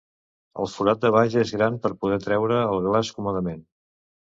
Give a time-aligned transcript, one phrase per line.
[0.63, 3.67] El forat de baix és gran per poder treure el glaç còmodament.